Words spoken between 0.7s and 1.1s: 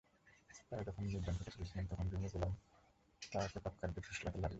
যখন